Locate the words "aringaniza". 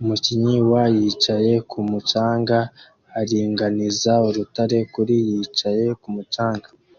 3.18-4.12